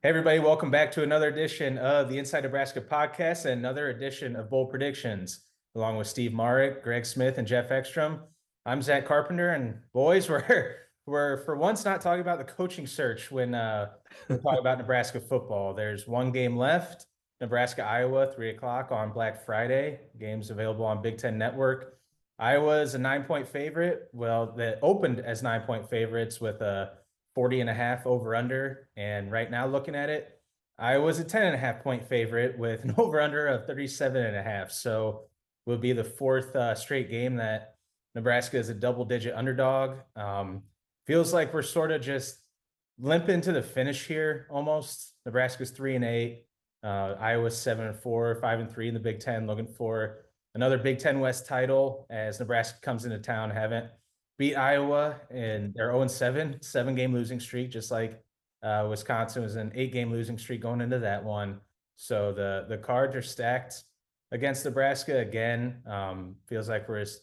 Hey, 0.00 0.10
everybody, 0.10 0.38
welcome 0.38 0.70
back 0.70 0.92
to 0.92 1.02
another 1.02 1.26
edition 1.26 1.76
of 1.76 2.08
the 2.08 2.18
Inside 2.18 2.44
Nebraska 2.44 2.80
podcast 2.80 3.46
and 3.46 3.58
another 3.58 3.88
edition 3.88 4.36
of 4.36 4.48
Bold 4.48 4.70
Predictions, 4.70 5.40
along 5.74 5.96
with 5.96 6.06
Steve 6.06 6.32
Marik, 6.32 6.84
Greg 6.84 7.04
Smith, 7.04 7.36
and 7.36 7.48
Jeff 7.48 7.72
Ekstrom. 7.72 8.20
I'm 8.64 8.80
Zach 8.80 9.06
Carpenter, 9.06 9.50
and 9.54 9.80
boys, 9.92 10.28
we're 10.30 10.76
we're 11.04 11.38
for 11.38 11.56
once 11.56 11.84
not 11.84 12.00
talking 12.00 12.20
about 12.20 12.38
the 12.38 12.44
coaching 12.44 12.86
search 12.86 13.32
when 13.32 13.56
uh, 13.56 13.88
we 14.28 14.36
talk 14.36 14.60
about 14.60 14.78
Nebraska 14.78 15.18
football. 15.18 15.74
There's 15.74 16.06
one 16.06 16.30
game 16.30 16.56
left, 16.56 17.06
Nebraska 17.40 17.82
Iowa, 17.82 18.30
three 18.32 18.50
o'clock 18.50 18.92
on 18.92 19.12
Black 19.12 19.44
Friday. 19.44 19.98
Games 20.20 20.50
available 20.50 20.84
on 20.84 21.02
Big 21.02 21.18
Ten 21.18 21.36
Network. 21.36 21.98
Iowa 22.38 22.82
is 22.82 22.94
a 22.94 23.00
nine 23.00 23.24
point 23.24 23.48
favorite. 23.48 24.10
Well, 24.12 24.54
that 24.58 24.78
opened 24.80 25.18
as 25.18 25.42
nine 25.42 25.62
point 25.62 25.90
favorites 25.90 26.40
with 26.40 26.60
a 26.60 26.92
40 27.38 27.60
and 27.60 27.70
a 27.70 27.74
half 27.74 28.04
over 28.04 28.34
under. 28.34 28.88
And 28.96 29.30
right 29.30 29.48
now, 29.48 29.64
looking 29.64 29.94
at 29.94 30.10
it, 30.10 30.40
I 30.76 30.98
was 30.98 31.20
a 31.20 31.24
10 31.24 31.44
and 31.44 31.54
a 31.54 31.56
half 31.58 31.84
point 31.84 32.08
favorite 32.08 32.58
with 32.58 32.82
an 32.82 32.94
over 32.98 33.20
under 33.20 33.46
of 33.46 33.64
37 33.64 34.20
and 34.20 34.36
a 34.36 34.42
half. 34.42 34.72
So 34.72 35.20
will 35.64 35.78
be 35.78 35.92
the 35.92 36.02
fourth 36.02 36.56
uh, 36.56 36.74
straight 36.74 37.08
game 37.08 37.36
that 37.36 37.76
Nebraska 38.16 38.58
is 38.58 38.70
a 38.70 38.74
double 38.74 39.04
digit 39.04 39.36
underdog. 39.36 39.98
Um, 40.16 40.62
feels 41.06 41.32
like 41.32 41.54
we're 41.54 41.62
sort 41.62 41.92
of 41.92 42.02
just 42.02 42.40
limping 42.98 43.40
to 43.42 43.52
the 43.52 43.62
finish 43.62 44.08
here 44.08 44.48
almost. 44.50 45.14
Nebraska's 45.24 45.70
three 45.70 45.94
and 45.94 46.04
eight. 46.04 46.44
Uh, 46.82 47.14
Iowa's 47.20 47.56
seven 47.56 47.86
and 47.86 47.96
four, 47.96 48.34
five 48.40 48.58
and 48.58 48.68
three 48.68 48.88
in 48.88 48.94
the 48.94 49.00
Big 49.00 49.20
Ten, 49.20 49.46
looking 49.46 49.68
for 49.68 50.24
another 50.56 50.76
Big 50.76 50.98
Ten 50.98 51.20
West 51.20 51.46
title 51.46 52.04
as 52.10 52.40
Nebraska 52.40 52.80
comes 52.82 53.04
into 53.04 53.20
town. 53.20 53.50
Haven't 53.50 53.86
beat 54.38 54.54
Iowa 54.54 55.16
and 55.30 55.74
they're 55.74 55.92
0 55.92 56.06
7, 56.06 56.62
seven 56.62 56.94
game 56.94 57.12
losing 57.12 57.40
streak, 57.40 57.70
just 57.70 57.90
like 57.90 58.22
uh, 58.62 58.86
Wisconsin 58.88 59.42
was 59.42 59.56
an 59.56 59.72
eight 59.74 59.92
game 59.92 60.10
losing 60.10 60.38
streak 60.38 60.62
going 60.62 60.80
into 60.80 60.98
that 61.00 61.22
one. 61.22 61.60
So 61.96 62.32
the 62.32 62.66
the 62.68 62.78
cards 62.78 63.16
are 63.16 63.22
stacked 63.22 63.84
against 64.30 64.64
Nebraska 64.64 65.18
again. 65.18 65.82
Um, 65.86 66.36
feels 66.46 66.68
like 66.68 66.88
we're 66.88 67.04
just 67.04 67.22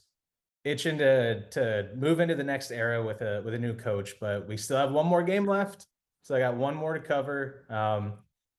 itching 0.66 0.98
to 0.98 1.50
to 1.52 1.90
move 1.96 2.20
into 2.20 2.36
the 2.36 2.44
next 2.44 2.72
era 2.72 3.04
with 3.04 3.22
a 3.22 3.42
with 3.46 3.54
a 3.54 3.60
new 3.60 3.74
coach, 3.74 4.16
but 4.20 4.48
we 4.48 4.58
still 4.58 4.78
have 4.78 4.92
one 4.92 5.06
more 5.06 5.24
game 5.24 5.46
left. 5.46 5.88
So 6.24 6.36
I 6.36 6.40
got 6.40 6.56
one 6.56 6.76
more 6.76 6.94
to 6.94 7.00
cover. 7.00 7.66
Um, 7.70 8.14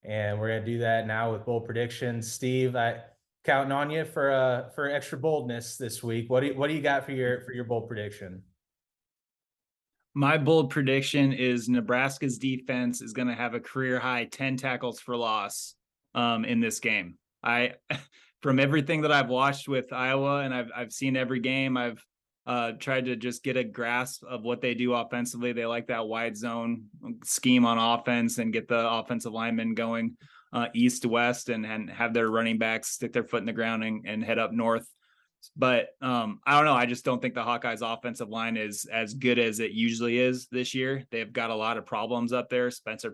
and 0.04 0.38
we're 0.38 0.48
gonna 0.48 0.64
do 0.64 0.78
that 0.78 1.06
now 1.06 1.32
with 1.32 1.44
bold 1.44 1.64
predictions. 1.64 2.30
Steve, 2.32 2.76
I 2.76 3.00
counting 3.46 3.72
on 3.72 3.90
you 3.90 4.04
for 4.04 4.32
uh 4.32 4.68
for 4.70 4.90
extra 4.90 5.16
boldness 5.16 5.76
this 5.76 6.02
week. 6.02 6.28
What 6.28 6.40
do 6.40 6.48
you, 6.48 6.54
what 6.54 6.66
do 6.68 6.74
you 6.74 6.82
got 6.82 7.04
for 7.04 7.12
your 7.12 7.40
for 7.42 7.52
your 7.52 7.64
bold 7.64 7.86
prediction? 7.86 8.42
My 10.14 10.36
bold 10.36 10.70
prediction 10.70 11.32
is 11.32 11.68
Nebraska's 11.68 12.38
defense 12.38 13.00
is 13.00 13.12
going 13.12 13.28
to 13.28 13.34
have 13.34 13.54
a 13.54 13.60
career 13.60 13.98
high 13.98 14.24
10 14.24 14.56
tackles 14.56 14.98
for 14.98 15.14
loss 15.14 15.74
um, 16.14 16.44
in 16.44 16.58
this 16.58 16.80
game. 16.80 17.18
I 17.44 17.74
from 18.42 18.58
everything 18.58 19.02
that 19.02 19.12
I've 19.12 19.28
watched 19.28 19.68
with 19.68 19.92
Iowa 19.92 20.40
and 20.40 20.52
I've 20.52 20.70
I've 20.74 20.92
seen 20.92 21.16
every 21.16 21.40
game, 21.40 21.76
I've 21.76 22.04
uh, 22.46 22.72
tried 22.72 23.06
to 23.06 23.16
just 23.16 23.42
get 23.42 23.56
a 23.56 23.64
grasp 23.64 24.22
of 24.24 24.42
what 24.42 24.60
they 24.60 24.74
do 24.74 24.94
offensively. 24.94 25.52
They 25.52 25.66
like 25.66 25.88
that 25.88 26.06
wide 26.06 26.36
zone 26.36 26.84
scheme 27.24 27.64
on 27.64 27.78
offense 27.78 28.38
and 28.38 28.52
get 28.52 28.68
the 28.68 28.88
offensive 28.88 29.32
linemen 29.32 29.74
going 29.74 30.16
uh, 30.52 30.66
east 30.74 31.02
to 31.02 31.08
west 31.08 31.48
and, 31.48 31.66
and 31.66 31.90
have 31.90 32.14
their 32.14 32.30
running 32.30 32.58
backs 32.58 32.88
stick 32.88 33.12
their 33.12 33.24
foot 33.24 33.40
in 33.40 33.46
the 33.46 33.52
ground 33.52 33.84
and, 33.84 34.04
and 34.06 34.24
head 34.24 34.38
up 34.38 34.52
north. 34.52 34.86
But 35.56 35.90
um, 36.00 36.40
I 36.46 36.56
don't 36.56 36.64
know. 36.64 36.74
I 36.74 36.86
just 36.86 37.04
don't 37.04 37.20
think 37.20 37.34
the 37.34 37.44
Hawkeyes 37.44 37.82
offensive 37.82 38.28
line 38.28 38.56
is 38.56 38.86
as 38.86 39.14
good 39.14 39.38
as 39.38 39.60
it 39.60 39.72
usually 39.72 40.18
is 40.18 40.48
this 40.48 40.74
year. 40.74 41.04
They've 41.10 41.32
got 41.32 41.50
a 41.50 41.54
lot 41.54 41.76
of 41.76 41.86
problems 41.86 42.32
up 42.32 42.48
there. 42.48 42.70
Spencer 42.70 43.12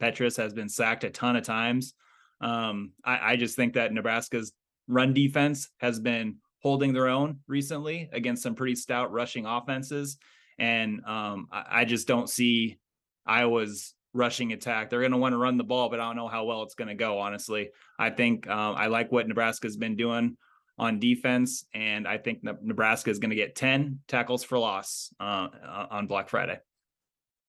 Petras 0.00 0.36
has 0.36 0.54
been 0.54 0.68
sacked 0.68 1.04
a 1.04 1.10
ton 1.10 1.36
of 1.36 1.44
times. 1.44 1.94
Um, 2.40 2.92
I, 3.04 3.32
I 3.32 3.36
just 3.36 3.56
think 3.56 3.74
that 3.74 3.92
Nebraska's 3.92 4.52
run 4.88 5.12
defense 5.12 5.68
has 5.78 6.00
been 6.00 6.36
holding 6.62 6.92
their 6.92 7.08
own 7.08 7.40
recently 7.46 8.08
against 8.12 8.42
some 8.42 8.54
pretty 8.54 8.74
stout 8.74 9.12
rushing 9.12 9.46
offenses. 9.46 10.16
And 10.58 11.04
um, 11.04 11.48
I, 11.52 11.64
I, 11.70 11.84
just 11.84 12.06
don't 12.06 12.28
see 12.28 12.78
Iowa's 13.26 13.94
rushing 14.14 14.52
attack. 14.52 14.88
They're 14.88 15.00
going 15.00 15.12
to 15.12 15.18
want 15.18 15.34
to 15.34 15.38
run 15.38 15.58
the 15.58 15.64
ball, 15.64 15.90
but 15.90 16.00
I 16.00 16.06
don't 16.06 16.16
know 16.16 16.28
how 16.28 16.44
well 16.44 16.62
it's 16.62 16.74
going 16.74 16.88
to 16.88 16.94
go, 16.94 17.18
honestly. 17.18 17.70
I 17.98 18.10
think 18.10 18.48
um, 18.48 18.76
I 18.76 18.86
like 18.86 19.12
what 19.12 19.28
Nebraska's 19.28 19.76
been 19.76 19.96
doing 19.96 20.36
on 20.78 20.98
defense, 20.98 21.66
and 21.74 22.08
I 22.08 22.18
think 22.18 22.42
Nebraska 22.42 23.10
is 23.10 23.18
going 23.18 23.30
to 23.30 23.36
get 23.36 23.54
10 23.54 24.00
tackles 24.08 24.42
for 24.42 24.58
loss 24.58 25.12
uh, 25.20 25.48
on 25.90 26.06
Black 26.06 26.28
Friday. 26.28 26.58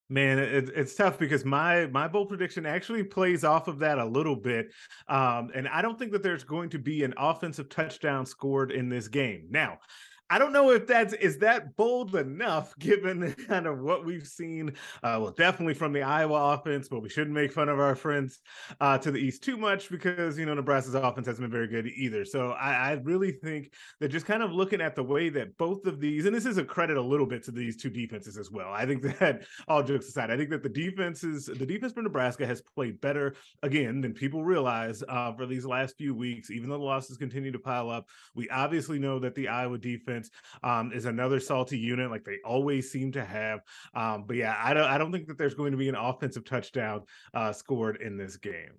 Man, 0.08 0.38
it, 0.38 0.70
it's 0.76 0.94
tough 0.94 1.18
because 1.18 1.44
my 1.44 1.88
my 1.88 2.08
bold 2.08 2.30
prediction 2.30 2.68
actually 2.68 3.04
plays 3.04 3.44
off 3.44 3.68
of 3.68 3.80
that 3.80 3.98
a 3.98 4.06
little 4.06 4.36
bit, 4.36 4.68
um, 5.08 5.50
and 5.56 5.68
I 5.68 5.82
don't 5.82 5.98
think 5.98 6.12
that 6.12 6.22
there's 6.22 6.44
going 6.44 6.70
to 6.72 6.78
be 6.78 7.04
an 7.04 7.16
offensive 7.18 7.70
touchdown 7.70 8.28
scored 8.28 8.72
in 8.72 8.88
this 8.88 9.08
game. 9.08 9.48
Now, 9.50 9.80
I 10.30 10.40
don't 10.40 10.54
know 10.54 10.72
if 10.72 10.88
that's 10.88 11.14
is 11.14 11.38
that 11.40 11.76
bold 11.76 12.16
enough 12.16 12.76
given 12.80 13.34
kind 13.48 13.68
of 13.68 13.80
what 13.80 14.06
we've 14.06 14.28
seen. 14.28 14.70
Uh, 15.04 15.20
well, 15.22 15.32
definitely 15.32 15.76
from 15.76 15.94
the 15.94 16.02
Iowa 16.02 16.54
offense, 16.54 16.88
but 16.88 17.02
we 17.02 17.10
shouldn't 17.10 17.36
make 17.36 17.52
fun 17.52 17.70
of 17.70 17.80
our 17.80 17.96
friends 17.96 18.40
uh, 18.82 18.98
to 18.98 19.12
the 19.12 19.20
east 19.20 19.44
too 19.44 19.56
much 19.56 19.90
because 19.90 20.40
you 20.40 20.46
know 20.46 20.56
Nebraska's 20.56 20.96
offense 20.96 21.28
hasn't 21.28 21.44
been 21.44 21.52
very 21.52 21.68
good 21.68 21.88
either. 21.88 22.26
So 22.26 22.52
I, 22.52 22.92
I, 22.92 22.92
really 23.04 23.32
think 23.32 23.72
that 24.00 24.10
just 24.10 24.26
kind 24.26 24.42
of 24.42 24.52
looking 24.52 24.82
at 24.82 24.96
the 24.96 25.04
way 25.04 25.30
that 25.30 25.56
both 25.58 25.86
of 25.86 26.00
these, 26.00 26.26
and 26.26 26.36
this 26.36 26.46
is 26.46 26.58
a 26.58 26.64
credit 26.64 26.98
a 26.98 27.02
little 27.02 27.28
bit 27.28 27.44
to 27.44 27.52
these 27.52 27.78
two 27.78 27.90
defenses 27.90 28.38
as 28.38 28.50
well. 28.50 28.72
I 28.72 28.86
think 28.86 29.04
that 29.20 29.44
all 29.68 29.84
jokes 29.84 30.08
aside, 30.08 30.32
I 30.32 30.38
think 30.38 30.50
that 30.50 30.64
the 30.64 30.70
defenses, 30.70 31.46
the 31.46 31.66
defense 31.66 31.94
for 31.94 32.02
Nebraska 32.02 32.48
has 32.48 32.62
played 32.62 33.00
better 33.00 33.36
again 33.62 34.02
than 34.02 34.14
people 34.14 34.44
realize 34.44 35.04
uh, 35.08 35.34
for 35.34 35.46
these 35.46 35.66
last 35.66 35.98
few 35.98 36.16
weeks. 36.16 36.50
Even 36.50 36.70
though 36.70 36.80
the 36.80 36.84
losses 36.84 37.18
continue 37.18 37.52
to 37.52 37.60
pile 37.60 37.92
up, 37.92 38.08
we 38.34 38.50
obviously 38.50 38.98
know 38.98 39.20
that 39.20 39.36
the 39.36 39.48
Iowa 39.48 39.78
defense 39.78 40.15
um, 40.64 40.92
is 40.94 41.06
another 41.06 41.40
salty 41.40 41.78
unit, 41.78 42.12
like 42.12 42.24
they 42.24 42.38
always 42.46 42.92
seem 42.92 43.12
to 43.14 43.26
have. 43.26 43.62
Um, 43.94 44.26
but 44.28 44.38
yeah, 44.38 44.56
I 44.62 44.74
don't 44.74 44.86
I 44.86 44.98
don't 44.98 45.12
think 45.12 45.28
that 45.28 45.38
there's 45.38 45.56
going 45.56 45.72
to 45.72 45.78
be 45.78 45.90
an 45.90 45.96
offensive 45.96 46.46
touchdown 46.46 47.04
uh, 47.34 47.52
scored 47.52 48.02
in 48.02 48.18
this 48.18 48.38
game. 48.38 48.74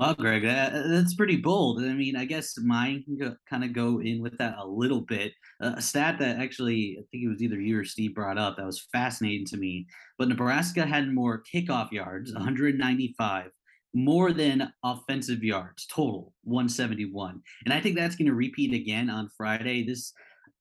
Well, 0.00 0.14
Greg, 0.14 0.44
that's 0.44 1.14
pretty 1.14 1.36
bold. 1.36 1.82
I 1.82 1.92
mean, 1.92 2.16
I 2.16 2.24
guess 2.24 2.56
mine 2.56 3.04
can 3.04 3.36
kind 3.46 3.62
of 3.62 3.74
go 3.74 4.00
in 4.00 4.22
with 4.22 4.38
that 4.38 4.56
a 4.56 4.66
little 4.66 5.02
bit. 5.02 5.34
Uh, 5.62 5.74
a 5.76 5.82
stat 5.82 6.18
that 6.20 6.38
actually, 6.38 6.96
I 6.98 7.04
think 7.10 7.24
it 7.24 7.28
was 7.28 7.42
either 7.42 7.60
you 7.60 7.78
or 7.78 7.84
Steve 7.84 8.14
brought 8.14 8.38
up 8.38 8.56
that 8.56 8.64
was 8.64 8.88
fascinating 8.92 9.44
to 9.48 9.58
me. 9.58 9.86
But 10.16 10.28
Nebraska 10.28 10.86
had 10.86 11.12
more 11.12 11.42
kickoff 11.42 11.92
yards, 11.92 12.32
195, 12.32 13.50
more 13.92 14.32
than 14.32 14.72
offensive 14.84 15.42
yards 15.42 15.86
total 15.86 16.32
171 16.44 17.40
and 17.64 17.74
i 17.74 17.80
think 17.80 17.96
that's 17.96 18.16
going 18.16 18.26
to 18.26 18.34
repeat 18.34 18.72
again 18.72 19.10
on 19.10 19.28
friday. 19.36 19.84
This 19.84 20.12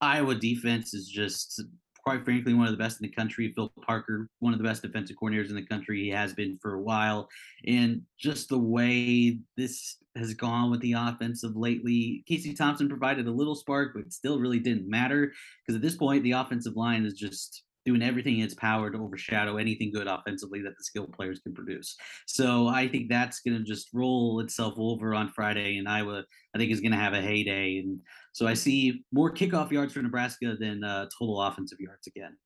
iowa 0.01 0.35
defense 0.35 0.94
is 0.94 1.07
just 1.07 1.62
quite 2.03 2.23
frankly 2.23 2.53
one 2.53 2.68
of 2.68 2.72
the 2.72 2.78
best 2.78 3.01
in 3.01 3.07
the 3.07 3.13
country. 3.13 3.51
Phil 3.53 3.72
parker 3.85 4.29
one 4.39 4.53
of 4.53 4.59
the 4.59 4.66
best 4.66 4.81
defensive 4.81 5.18
coordinators 5.22 5.50
in 5.50 5.56
the 5.56 5.66
country. 5.66 6.01
He 6.01 6.09
has 6.09 6.34
been 6.34 6.57
for 6.62 6.75
a 6.75 6.81
while. 6.81 7.28
And 7.68 8.01
just 8.18 8.50
the 8.50 8.57
way 8.57 9.39
this 9.57 9.97
has 10.16 10.34
gone 10.34 10.72
with 10.72 10.81
the 10.81 10.94
offensive 10.94 11.56
lately 11.56 12.23
casey 12.28 12.53
thompson 12.53 12.89
provided 12.89 13.28
a 13.28 13.31
little 13.31 13.56
spark 13.56 13.91
but 13.95 14.12
still 14.12 14.39
really 14.39 14.59
didn't 14.59 14.89
matter. 14.89 15.31
Because 15.62 15.75
at 15.75 15.81
this 15.81 15.95
point 15.95 16.23
the 16.23 16.31
offensive 16.31 16.75
line 16.75 17.06
is 17.06 17.13
just 17.13 17.63
doing 17.85 18.01
everything 18.01 18.40
in 18.40 18.45
its 18.45 18.53
power 18.56 18.90
to 18.91 18.97
overshadow 18.97 19.57
anything 19.57 19.91
good 19.91 20.07
offensively 20.07 20.62
that 20.62 20.78
the 20.78 20.84
skilled 20.84 21.13
players 21.13 21.40
can 21.40 21.53
produce. 21.53 21.95
So 22.28 22.67
I 22.67 22.88
think 22.88 23.09
that's 23.09 23.40
going 23.41 23.57
to 23.57 23.63
just 23.63 23.90
roll 23.94 24.40
itself 24.41 24.73
over 24.78 25.16
on 25.16 25.29
Friday, 25.29 25.78
and 25.78 25.88
Iowa 25.88 26.23
I 26.56 26.57
think 26.57 26.72
is 26.72 26.81
going 26.81 26.91
to 26.91 26.97
have 26.97 27.13
a 27.13 27.22
heyday. 27.22 27.79
And 27.79 28.00
so 28.34 28.47
I 28.47 28.53
see 28.53 29.03
more 29.12 29.31
kickoff 29.31 29.72
yards 29.72 29.94
for 29.94 30.01
Nebraska 30.01 30.56
than 30.59 30.84
uh, 30.84 31.07
total 31.18 31.41
offensive 31.41 31.79
yards 31.79 32.07
again. 32.07 32.38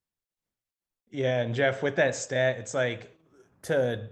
Yeah, 1.09 1.41
and 1.41 1.53
Jeff, 1.53 1.83
with 1.83 1.95
that 1.97 2.15
stat, 2.15 2.57
it's 2.57 2.73
like 2.73 3.15
to 3.63 4.09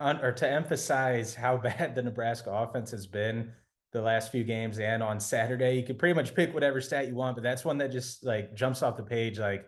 un, 0.00 0.18
or 0.18 0.32
to 0.32 0.48
emphasize 0.48 1.34
how 1.34 1.56
bad 1.58 1.94
the 1.94 2.02
Nebraska 2.02 2.50
offense 2.50 2.90
has 2.90 3.06
been 3.06 3.52
the 3.92 4.00
last 4.00 4.32
few 4.32 4.42
games 4.42 4.78
and 4.78 5.02
on 5.02 5.20
Saturday. 5.20 5.76
You 5.76 5.82
could 5.82 5.98
pretty 5.98 6.14
much 6.14 6.34
pick 6.34 6.52
whatever 6.54 6.80
stat 6.80 7.08
you 7.08 7.14
want, 7.14 7.36
but 7.36 7.42
that's 7.42 7.64
one 7.64 7.78
that 7.78 7.92
just 7.92 8.24
like 8.24 8.54
jumps 8.54 8.82
off 8.82 8.96
the 8.96 9.02
page 9.02 9.38
like 9.38 9.66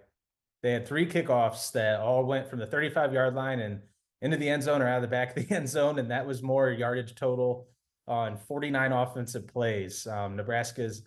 they 0.65 0.73
had 0.73 0.89
three 0.89 1.07
kickoffs 1.07 1.73
that 1.73 2.01
all 2.01 2.25
went 2.25 2.49
from 2.49 2.59
the 2.59 2.67
35 2.67 3.13
yard 3.13 3.35
line 3.35 3.61
and 3.61 3.81
into 4.23 4.39
the 4.39 4.49
end 4.49 4.63
zone 4.63 4.81
or 4.81 4.89
out 4.89 4.97
of 4.97 5.03
the 5.03 5.09
back 5.09 5.37
of 5.37 5.47
the 5.47 5.55
end 5.55 5.69
zone. 5.69 5.99
And 5.99 6.11
that 6.11 6.27
was 6.27 6.43
more 6.43 6.71
yardage 6.71 7.15
total 7.15 7.69
on 8.09 8.39
49 8.39 8.91
offensive 8.91 9.47
plays. 9.47 10.07
Um, 10.07 10.37
Nebraska's 10.37 11.03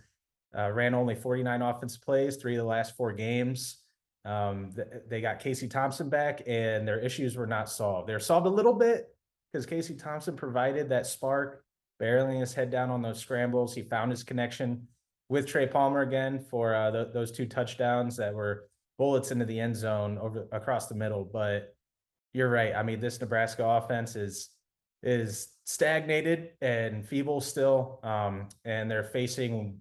uh, 0.56 0.72
ran 0.72 0.94
only 0.94 1.16
49 1.16 1.64
offensive 1.64 2.04
plays, 2.04 2.36
three 2.36 2.54
of 2.54 2.60
the 2.60 2.70
last 2.70 2.96
four 2.96 3.12
games. 3.14 3.80
Um, 4.26 4.74
th- 4.76 4.88
they 5.10 5.22
got 5.22 5.40
Casey 5.40 5.68
Thompson 5.68 6.08
back, 6.08 6.44
and 6.46 6.88
their 6.88 7.00
issues 7.00 7.36
were 7.36 7.48
not 7.48 7.68
solved. 7.68 8.08
They're 8.08 8.20
solved 8.20 8.46
a 8.46 8.52
little 8.52 8.74
bit 8.74 9.08
because 9.52 9.66
Casey 9.66 9.96
Thompson 9.96 10.36
provided 10.36 10.88
that 10.90 11.08
spark, 11.08 11.64
barreling 12.00 12.42
his 12.42 12.54
head 12.54 12.70
down 12.70 12.92
on 12.92 13.02
those 13.02 13.20
scrambles. 13.20 13.74
He 13.74 13.82
found 13.82 14.12
his 14.12 14.24
connection 14.24 14.88
with 15.30 15.48
Trey 15.48 15.66
Palmer 15.66 16.02
again 16.02 16.40
for 16.40 16.76
uh, 16.76 16.92
the, 16.92 17.10
those 17.12 17.32
two 17.32 17.48
touchdowns 17.48 18.18
that 18.18 18.36
were 18.36 18.68
bullets 18.98 19.32
into 19.32 19.46
the 19.46 19.60
end 19.60 19.76
zone 19.76 20.18
over 20.18 20.48
across 20.52 20.88
the 20.88 20.96
middle. 20.96 21.24
But 21.24 21.76
you're 22.34 22.50
right. 22.50 22.76
I 22.76 22.84
mean, 22.84 23.00
this 23.00 23.20
Nebraska 23.20 23.66
offense 23.66 24.16
is 24.16 24.50
is 25.04 25.50
stagnated 25.66 26.52
and 26.62 27.08
feeble 27.08 27.42
still. 27.42 28.00
Um, 28.04 28.50
and 28.66 28.90
they're 28.90 29.04
facing 29.04 29.80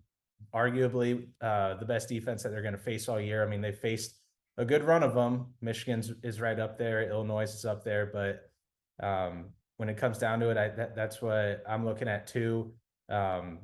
arguably 0.54 1.26
uh, 1.40 1.74
the 1.74 1.86
best 1.86 2.08
defense 2.08 2.42
that 2.42 2.50
they're 2.50 2.62
going 2.62 2.74
to 2.74 2.80
face 2.80 3.08
all 3.08 3.20
year. 3.20 3.42
I 3.42 3.48
mean, 3.48 3.60
they 3.60 3.72
faced 3.72 4.18
a 4.58 4.64
good 4.64 4.84
run 4.84 5.02
of 5.02 5.14
them. 5.14 5.46
Michigan's 5.60 6.12
is 6.22 6.40
right 6.40 6.58
up 6.58 6.78
there. 6.78 7.08
Illinois 7.08 7.42
is 7.44 7.64
up 7.64 7.84
there, 7.84 8.10
but 8.12 9.06
um, 9.06 9.46
when 9.76 9.88
it 9.88 9.96
comes 9.96 10.18
down 10.18 10.40
to 10.40 10.50
it, 10.50 10.56
I 10.56 10.68
that, 10.68 10.96
that's 10.96 11.20
what 11.20 11.62
I'm 11.68 11.84
looking 11.84 12.08
at 12.08 12.26
too. 12.26 12.72
Um, 13.08 13.60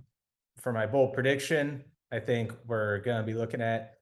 for 0.61 0.73
my 0.73 0.87
bold 0.87 1.15
prediction, 1.15 1.85
I 2.13 2.21
think 2.21 2.53
we're 2.67 2.99
going 2.99 3.19
to 3.19 3.27
be 3.27 3.35
looking 3.35 3.63
at 3.63 3.95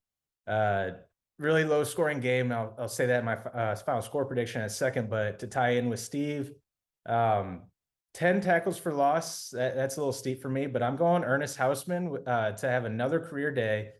uh, 0.49 0.91
really 1.41 1.65
low 1.65 1.83
scoring 1.83 2.21
game. 2.21 2.53
I'll, 2.53 2.75
I'll 2.79 2.89
say 2.89 3.07
that 3.07 3.21
in 3.21 3.25
my 3.25 3.37
uh, 3.37 3.75
final 3.75 4.03
score 4.03 4.27
prediction 4.27 4.61
in 4.61 4.67
a 4.67 4.71
second, 4.71 5.09
but 5.09 5.39
to 5.39 5.47
tie 5.47 5.71
in 5.71 5.89
with 5.89 5.99
Steve, 5.99 6.53
um, 7.07 7.63
10 8.15 8.43
tackles 8.43 8.79
for 8.79 8.93
loss. 8.93 9.51
That, 9.51 9.75
that's 9.75 9.97
a 9.97 10.01
little 10.01 10.13
steep 10.13 10.43
for 10.43 10.51
me, 10.51 10.67
but 10.67 10.83
I'm 10.83 10.97
going 10.97 11.25
Ernest 11.25 11.57
Hausmann 11.57 12.23
uh, 12.27 12.53
to 12.53 12.69
have 12.69 12.85
another 12.85 13.19
career 13.19 13.51
day. 13.51 13.93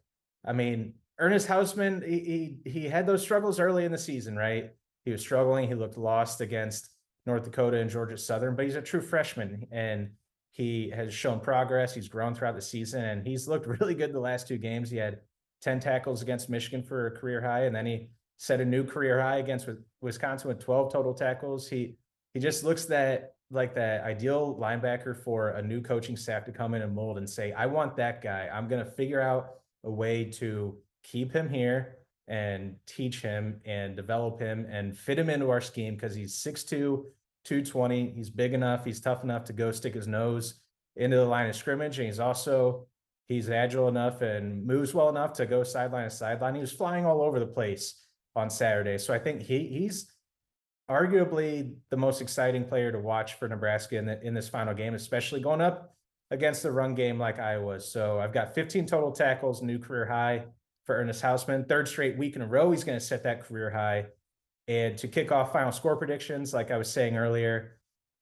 I 0.45 0.53
mean, 0.53 0.95
Ernest 1.19 1.49
Hausmann, 1.49 2.07
he, 2.07 2.59
he, 2.65 2.71
he 2.71 2.89
had 2.89 3.07
those 3.07 3.23
struggles 3.23 3.59
early 3.59 3.85
in 3.85 3.93
the 3.93 3.99
season, 3.99 4.37
right? 4.37 4.71
He 5.05 5.11
was 5.11 5.23
struggling. 5.23 5.67
He 5.67 5.75
looked 5.75 5.97
lost 5.97 6.43
against 6.43 6.91
North 7.25 7.45
Dakota 7.45 7.79
and 7.79 7.91
Georgia 7.91 8.19
Southern, 8.19 8.55
but 8.55 8.67
he's 8.67 8.77
a 8.77 8.83
true 8.83 9.01
freshman 9.01 9.67
and 9.71 10.11
he 10.53 10.91
has 10.91 11.15
shown 11.15 11.41
progress. 11.41 11.95
He's 11.95 12.09
grown 12.09 12.35
throughout 12.35 12.55
the 12.55 12.63
season 12.63 13.03
and 13.03 13.27
he's 13.27 13.49
looked 13.49 13.67
really 13.81 13.95
good 13.95 14.13
the 14.13 14.21
last 14.21 14.47
two 14.47 14.59
games. 14.59 14.91
He 14.91 14.99
had 14.99 15.21
10 15.63 15.81
tackles 15.81 16.23
against 16.23 16.49
Michigan 16.49 16.83
for 16.83 17.07
a 17.07 17.11
career 17.11 17.41
high, 17.41 17.65
and 17.65 17.75
then 17.75 17.87
he 17.87 18.09
set 18.37 18.61
a 18.61 18.65
new 18.65 18.85
career 18.85 19.21
high 19.21 19.37
against 19.37 19.69
Wisconsin 20.01 20.49
with 20.49 20.61
12 20.61 20.93
total 20.93 21.15
tackles. 21.15 21.69
He 21.69 21.97
he 22.33 22.41
just 22.41 22.65
looks 22.65 22.85
that 22.87 23.35
like 23.51 23.75
that 23.75 24.05
ideal 24.05 24.57
linebacker 24.61 25.17
for 25.25 25.51
a 25.51 25.63
new 25.63 25.81
coaching 25.81 26.17
staff 26.17 26.45
to 26.45 26.53
come 26.53 26.75
in 26.75 26.83
and 26.83 26.95
mold 26.95 27.19
and 27.19 27.29
say, 27.29 27.53
I 27.53 27.67
want 27.67 27.97
that 27.97 28.23
guy. 28.23 28.49
I'm 28.53 28.69
gonna 28.69 28.85
figure 28.85 29.21
out 29.21 29.57
a 29.85 29.91
way 29.91 30.25
to 30.25 30.77
keep 31.03 31.33
him 31.33 31.49
here 31.49 31.97
and 32.29 32.77
teach 32.87 33.21
him 33.21 33.61
and 33.65 33.97
develop 33.97 34.39
him 34.39 34.67
and 34.71 34.97
fit 34.97 35.19
him 35.19 35.29
into 35.29 35.51
our 35.51 35.61
scheme 35.61 35.95
because 35.95 36.15
he's 36.15 36.37
6'2, 36.37 37.05
220. 37.45 38.13
He's 38.15 38.31
big 38.31 38.55
enough, 38.55 38.85
he's 38.85 39.01
tough 39.01 39.25
enough 39.25 39.45
to 39.45 39.53
go 39.53 39.73
stick 39.73 39.95
his 39.95 40.07
nose 40.07 40.61
into 40.97 41.17
the 41.17 41.25
line 41.25 41.49
of 41.49 41.57
scrimmage. 41.57 41.99
And 41.99 42.07
he's 42.07 42.21
also 42.21 42.87
he's 43.31 43.49
agile 43.49 43.87
enough 43.87 44.23
and 44.23 44.67
moves 44.67 44.93
well 44.93 45.09
enough 45.09 45.33
to 45.35 45.47
go 45.47 45.63
sideline 45.63 46.05
to 46.05 46.11
sideline. 46.11 46.57
He 46.57 46.61
was 46.61 46.73
flying 46.73 47.07
all 47.07 47.23
over 47.23 47.39
the 47.39 47.47
place 47.47 48.05
on 48.35 48.51
Saturday. 48.51 48.99
So 48.99 49.15
I 49.15 49.21
think 49.21 49.41
he 49.41 49.69
he's 49.69 50.13
arguably 50.91 51.77
the 51.91 51.97
most 51.97 52.21
exciting 52.21 52.65
player 52.65 52.91
to 52.91 52.99
watch 52.99 53.35
for 53.35 53.49
Nebraska 53.49 53.97
in 53.97 54.07
the, 54.07 54.21
in 54.23 54.35
this 54.35 54.49
final 54.49 54.75
game, 54.75 54.95
especially 54.95 55.41
going 55.41 55.61
up 55.61 55.95
against 56.33 56.65
the 56.65 56.73
run 56.73 56.97
game 56.97 57.21
like 57.21 57.39
Iowa. 57.39 57.79
So 57.79 58.19
I've 58.19 58.33
got 58.33 58.53
15 58.53 58.87
total 58.87 59.13
tackles, 59.13 59.63
new 59.63 59.79
career 59.79 60.07
high 60.07 60.47
for 60.85 60.97
Ernest 60.97 61.23
Hausmann. 61.23 61.69
Third 61.69 61.87
straight 61.87 62.19
week 62.19 62.35
in 62.35 62.43
a 62.43 62.47
row, 62.49 62.73
he's 62.73 62.83
going 62.83 62.99
to 62.99 63.05
set 63.05 63.23
that 63.23 63.45
career 63.45 63.71
high. 63.71 64.07
And 64.67 64.99
to 64.99 65.07
kick 65.07 65.31
off 65.31 65.53
final 65.53 65.71
score 65.71 65.97
predictions, 65.97 66.53
like 66.53 66.73
I 66.73 66.79
was 66.79 66.91
saying 66.91 67.17
earlier, 67.17 67.77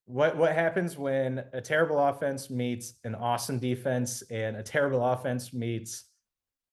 what 0.09 0.37
what 0.37 0.55
happens 0.55 0.97
when 0.97 1.45
a 1.53 1.61
terrible 1.61 1.99
offense 1.99 2.49
meets 2.49 2.95
an 3.05 3.15
awesome 3.15 3.59
defense 3.59 4.23
and 4.31 4.57
a 4.57 4.63
terrible 4.63 5.05
offense 5.05 5.53
meets 5.53 6.05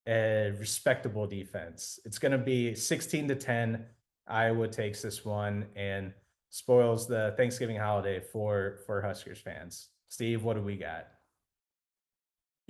a 0.08 0.54
respectable 0.58 1.28
defense? 1.28 2.00
It's 2.06 2.18
going 2.18 2.32
to 2.32 2.38
be 2.38 2.74
16 2.74 3.28
to 3.28 3.36
10. 3.36 3.86
Iowa 4.28 4.70
takes 4.70 5.02
this 5.02 5.26
one 5.26 5.66
and 5.76 6.14
spoils 6.50 7.08
the 7.08 7.34
Thanksgiving 7.36 7.76
holiday 7.76 8.22
for 8.22 8.80
for 8.86 9.02
Huskers 9.02 9.40
fans. 9.40 9.90
Steve, 10.08 10.44
what 10.44 10.56
do 10.56 10.62
we 10.62 10.78
got? 10.78 11.08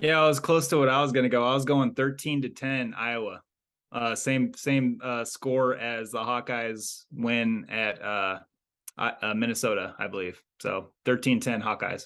Yeah, 0.00 0.20
I 0.20 0.26
was 0.26 0.40
close 0.40 0.66
to 0.68 0.78
what 0.78 0.88
I 0.88 1.00
was 1.00 1.12
going 1.12 1.24
to 1.24 1.30
go. 1.30 1.46
I 1.46 1.54
was 1.54 1.64
going 1.64 1.94
13 1.94 2.42
to 2.42 2.48
10 2.48 2.92
Iowa. 2.94 3.40
Uh, 3.92 4.16
same 4.16 4.52
same 4.54 5.00
uh, 5.02 5.24
score 5.24 5.76
as 5.76 6.10
the 6.10 6.18
Hawkeyes 6.18 7.04
win 7.12 7.66
at 7.70 8.02
uh, 8.02 8.40
uh, 8.98 9.34
Minnesota, 9.34 9.94
I 9.98 10.08
believe. 10.08 10.40
So 10.60 10.92
13-10 11.04 11.62
Hawkeyes. 11.62 12.04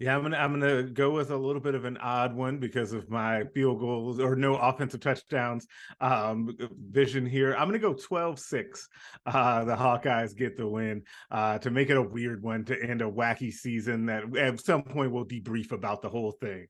Yeah, 0.00 0.16
I'm 0.16 0.22
gonna 0.22 0.38
I'm 0.38 0.58
gonna 0.58 0.84
go 0.84 1.10
with 1.10 1.30
a 1.30 1.36
little 1.36 1.60
bit 1.60 1.74
of 1.74 1.84
an 1.84 1.98
odd 1.98 2.34
one 2.34 2.56
because 2.56 2.94
of 2.94 3.10
my 3.10 3.44
field 3.52 3.80
goals 3.80 4.18
or 4.18 4.34
no 4.34 4.56
offensive 4.56 5.00
touchdowns 5.00 5.66
um, 6.00 6.56
vision 6.90 7.26
here. 7.26 7.54
I'm 7.54 7.68
gonna 7.68 7.78
go 7.78 7.92
12-6. 7.92 8.80
Uh, 9.26 9.64
the 9.64 9.76
Hawkeyes 9.76 10.34
get 10.34 10.56
the 10.56 10.66
win 10.66 11.02
uh, 11.30 11.58
to 11.58 11.70
make 11.70 11.90
it 11.90 11.98
a 11.98 12.02
weird 12.02 12.42
one 12.42 12.64
to 12.64 12.82
end 12.82 13.02
a 13.02 13.10
wacky 13.10 13.52
season 13.52 14.06
that 14.06 14.34
at 14.38 14.58
some 14.60 14.82
point 14.82 15.12
we'll 15.12 15.26
debrief 15.26 15.70
about 15.70 16.00
the 16.00 16.08
whole 16.08 16.32
thing. 16.32 16.66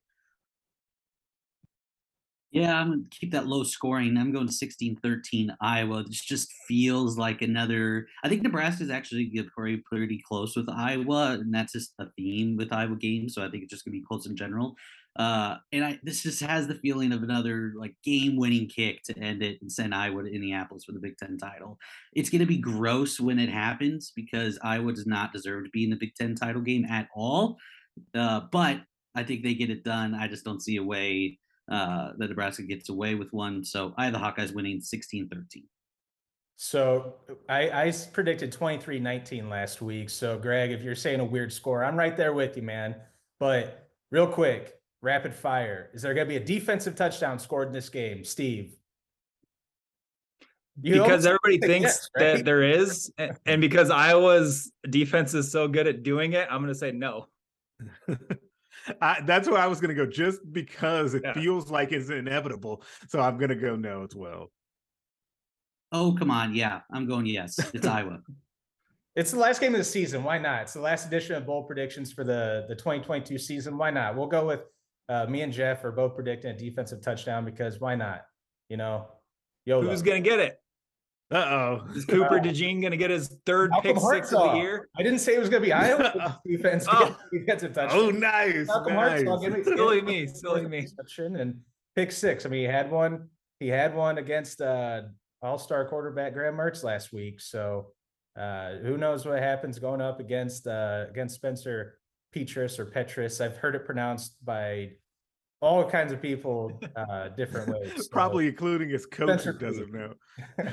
Yeah, 2.52 2.80
I'm 2.80 2.90
gonna 2.90 3.02
keep 3.10 3.30
that 3.30 3.46
low 3.46 3.62
scoring. 3.62 4.16
I'm 4.16 4.32
going 4.32 4.48
16-13 4.48 5.54
Iowa. 5.60 6.02
This 6.02 6.20
just 6.20 6.52
feels 6.66 7.16
like 7.16 7.42
another. 7.42 8.08
I 8.24 8.28
think 8.28 8.42
Nebraska 8.42 8.82
is 8.82 8.90
actually 8.90 9.30
pretty 9.56 9.76
pretty 9.78 10.20
close 10.26 10.56
with 10.56 10.68
Iowa, 10.68 11.38
and 11.40 11.54
that's 11.54 11.72
just 11.72 11.94
a 12.00 12.06
theme 12.16 12.56
with 12.56 12.72
Iowa 12.72 12.96
games. 12.96 13.34
So 13.34 13.44
I 13.44 13.50
think 13.50 13.62
it's 13.62 13.70
just 13.70 13.84
gonna 13.84 13.96
be 13.96 14.04
close 14.04 14.26
in 14.26 14.36
general. 14.36 14.74
Uh, 15.16 15.56
and 15.72 15.84
I 15.84 16.00
this 16.02 16.22
just 16.24 16.40
has 16.40 16.66
the 16.66 16.74
feeling 16.76 17.12
of 17.12 17.22
another 17.22 17.72
like 17.76 17.94
game-winning 18.04 18.68
kick 18.68 19.02
to 19.04 19.18
end 19.18 19.42
it 19.44 19.58
and 19.60 19.70
send 19.70 19.94
Iowa 19.94 20.24
to 20.24 20.32
Indianapolis 20.32 20.84
for 20.84 20.92
the 20.92 21.00
Big 21.00 21.18
Ten 21.18 21.38
title. 21.38 21.78
It's 22.14 22.30
gonna 22.30 22.46
be 22.46 22.58
gross 22.58 23.20
when 23.20 23.38
it 23.38 23.48
happens 23.48 24.12
because 24.16 24.58
Iowa 24.62 24.92
does 24.92 25.06
not 25.06 25.32
deserve 25.32 25.64
to 25.64 25.70
be 25.70 25.84
in 25.84 25.90
the 25.90 25.96
Big 25.96 26.16
Ten 26.16 26.34
title 26.34 26.62
game 26.62 26.84
at 26.86 27.08
all. 27.14 27.58
Uh, 28.12 28.40
but 28.50 28.80
I 29.14 29.22
think 29.22 29.44
they 29.44 29.54
get 29.54 29.70
it 29.70 29.84
done. 29.84 30.14
I 30.14 30.26
just 30.26 30.44
don't 30.44 30.62
see 30.62 30.76
a 30.76 30.82
way 30.82 31.38
uh, 31.70 32.10
that 32.18 32.28
Nebraska 32.28 32.62
gets 32.62 32.88
away 32.88 33.14
with 33.14 33.32
one. 33.32 33.64
So 33.64 33.94
I 33.96 34.04
have 34.04 34.12
the 34.12 34.18
Hawkeyes 34.18 34.54
winning 34.54 34.80
16 34.80 35.28
13. 35.28 35.64
So 36.56 37.14
I, 37.48 37.70
I 37.70 37.92
predicted 38.12 38.52
23 38.52 38.98
19 38.98 39.48
last 39.48 39.80
week. 39.80 40.10
So, 40.10 40.38
Greg, 40.38 40.72
if 40.72 40.82
you're 40.82 40.94
saying 40.94 41.20
a 41.20 41.24
weird 41.24 41.52
score, 41.52 41.82
I'm 41.82 41.96
right 41.96 42.16
there 42.16 42.34
with 42.34 42.56
you, 42.56 42.62
man. 42.62 42.96
But 43.38 43.88
real 44.10 44.26
quick, 44.26 44.74
rapid 45.02 45.34
fire 45.34 45.88
is 45.94 46.02
there 46.02 46.12
going 46.12 46.26
to 46.26 46.28
be 46.28 46.36
a 46.36 46.44
defensive 46.44 46.94
touchdown 46.94 47.38
scored 47.38 47.68
in 47.68 47.72
this 47.72 47.88
game, 47.88 48.24
Steve? 48.24 48.76
You 50.82 51.02
because 51.02 51.26
everybody 51.26 51.58
thinks 51.58 51.88
yes, 51.88 52.10
right? 52.14 52.36
that 52.36 52.44
there 52.44 52.62
is, 52.62 53.12
and 53.46 53.60
because 53.60 53.90
Iowa's 53.90 54.70
defense 54.88 55.34
is 55.34 55.50
so 55.50 55.68
good 55.68 55.86
at 55.86 56.02
doing 56.02 56.32
it, 56.32 56.48
I'm 56.50 56.62
going 56.62 56.72
to 56.72 56.78
say 56.78 56.92
no. 56.92 57.26
I, 59.00 59.20
that's 59.22 59.48
where 59.48 59.58
I 59.58 59.66
was 59.66 59.80
going 59.80 59.94
to 59.94 59.94
go, 59.94 60.10
just 60.10 60.40
because 60.52 61.14
it 61.14 61.22
yeah. 61.24 61.32
feels 61.32 61.70
like 61.70 61.92
it's 61.92 62.10
inevitable. 62.10 62.82
So 63.08 63.20
I'm 63.20 63.36
going 63.38 63.50
to 63.50 63.56
go 63.56 63.76
no 63.76 64.04
as 64.04 64.14
well. 64.14 64.50
Oh 65.92 66.14
come 66.16 66.30
on, 66.30 66.54
yeah, 66.54 66.80
I'm 66.92 67.06
going 67.06 67.26
yes. 67.26 67.58
It's 67.74 67.86
Iowa. 67.86 68.20
It's 69.16 69.32
the 69.32 69.38
last 69.38 69.60
game 69.60 69.74
of 69.74 69.78
the 69.78 69.84
season. 69.84 70.22
Why 70.22 70.38
not? 70.38 70.62
It's 70.62 70.74
the 70.74 70.80
last 70.80 71.06
edition 71.06 71.34
of 71.34 71.44
bowl 71.44 71.64
predictions 71.64 72.12
for 72.12 72.22
the 72.22 72.64
the 72.68 72.76
2022 72.76 73.38
season. 73.38 73.76
Why 73.76 73.90
not? 73.90 74.16
We'll 74.16 74.28
go 74.28 74.46
with 74.46 74.60
uh, 75.08 75.26
me 75.26 75.42
and 75.42 75.52
Jeff 75.52 75.84
are 75.84 75.90
both 75.90 76.14
predicting 76.14 76.52
a 76.52 76.56
defensive 76.56 77.02
touchdown 77.02 77.44
because 77.44 77.80
why 77.80 77.96
not? 77.96 78.22
You 78.68 78.76
know, 78.76 79.08
YOLO. 79.66 79.82
who's 79.82 80.02
gonna 80.02 80.20
get 80.20 80.38
it? 80.38 80.59
Uh 81.32 81.36
oh. 81.36 81.80
Is 81.94 82.04
Cooper 82.04 82.38
uh, 82.38 82.42
DeJean 82.42 82.80
going 82.80 82.90
to 82.90 82.96
get 82.96 83.10
his 83.10 83.36
third 83.46 83.70
Malcolm 83.70 83.94
pick 83.94 84.02
six 84.02 84.32
of 84.32 84.52
the 84.52 84.58
year? 84.58 84.88
I 84.98 85.02
didn't 85.04 85.20
say 85.20 85.36
it 85.36 85.38
was 85.38 85.48
going 85.48 85.62
to 85.62 85.66
be 85.66 85.72
Iowa 85.72 86.40
defense. 86.46 86.86
oh. 86.90 87.16
defensive 87.32 87.72
touchdown. 87.72 88.00
Oh, 88.00 88.10
nice. 88.10 88.66
Malcolm 88.66 88.94
nice. 88.94 89.22
Hartzell, 89.22 89.40
give 89.40 89.52
me, 89.52 89.62
silly 89.62 90.00
me, 90.00 90.26
silly 90.26 90.66
me. 90.66 90.88
And 91.18 91.60
pick 91.94 92.10
six. 92.10 92.46
I 92.46 92.48
mean, 92.48 92.60
he 92.60 92.66
had 92.66 92.90
one. 92.90 93.28
He 93.60 93.68
had 93.68 93.94
one 93.94 94.18
against 94.18 94.60
uh, 94.60 95.02
All-Star 95.42 95.86
quarterback 95.86 96.32
Graham 96.32 96.56
Mertz 96.56 96.82
last 96.82 97.12
week. 97.12 97.40
So 97.40 97.92
uh, 98.36 98.76
who 98.78 98.96
knows 98.96 99.24
what 99.24 99.38
happens 99.38 99.78
going 99.78 100.00
up 100.00 100.18
against 100.18 100.66
uh, 100.66 101.06
against 101.08 101.36
Spencer 101.36 101.98
Petras 102.34 102.78
or 102.80 102.86
Petrus. 102.86 103.40
I've 103.40 103.56
heard 103.56 103.76
it 103.76 103.84
pronounced 103.84 104.44
by 104.44 104.92
all 105.60 105.84
kinds 105.84 106.12
of 106.12 106.22
people 106.22 106.80
uh 106.96 107.28
different 107.28 107.68
ways 107.68 107.92
so. 107.96 108.02
probably 108.10 108.48
including 108.48 108.88
his 108.88 109.04
coach 109.06 109.42
who 109.42 109.52
doesn't 109.52 109.92
know 109.92 110.14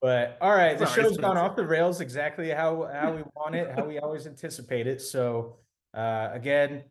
but 0.00 0.38
all 0.40 0.54
right 0.54 0.78
the 0.78 0.86
show's 0.86 1.16
gone 1.16 1.36
off 1.36 1.56
the 1.56 1.64
rails 1.66 2.00
exactly 2.00 2.48
how 2.50 2.88
how 2.92 3.12
we 3.12 3.22
want 3.34 3.54
it 3.54 3.70
how 3.76 3.84
we 3.84 3.98
always 3.98 4.26
anticipate 4.26 4.86
it 4.86 5.00
so 5.00 5.56
uh 5.94 6.28
again 6.32 6.82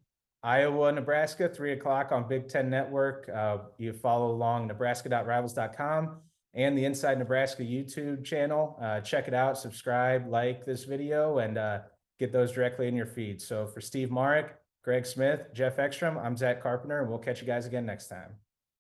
iowa 0.43 0.91
nebraska 0.91 1.49
three 1.49 1.73
o'clock 1.73 2.11
on 2.11 2.27
big 2.27 2.47
ten 2.47 2.69
network 2.69 3.29
uh 3.29 3.57
you 3.77 3.93
follow 3.93 4.31
along 4.31 4.67
nebraska.rivals.com 4.67 6.17
and 6.53 6.77
the 6.77 6.85
inside 6.85 7.17
nebraska 7.17 7.63
youtube 7.63 8.23
channel 8.23 8.77
uh 8.81 8.99
check 9.01 9.27
it 9.27 9.33
out 9.33 9.57
subscribe 9.57 10.27
like 10.27 10.65
this 10.65 10.83
video 10.83 11.39
and 11.39 11.57
uh 11.57 11.79
get 12.19 12.31
those 12.31 12.51
directly 12.51 12.87
in 12.87 12.95
your 12.95 13.05
feed 13.05 13.41
so 13.41 13.65
for 13.65 13.81
steve 13.81 14.11
marik 14.11 14.55
Greg 14.83 15.05
Smith, 15.05 15.53
Jeff 15.53 15.77
Ekstrom. 15.77 16.17
I'm 16.17 16.37
Zach 16.37 16.63
Carpenter, 16.63 17.01
and 17.01 17.09
we'll 17.09 17.19
catch 17.19 17.41
you 17.41 17.47
guys 17.47 17.65
again 17.65 17.85
next 17.85 18.07
time. 18.07 18.35